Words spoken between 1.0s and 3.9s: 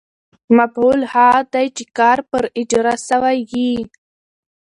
هغه دئ، چي کار پر اجراء سوی يي.